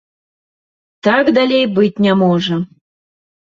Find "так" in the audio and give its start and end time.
1.07-1.25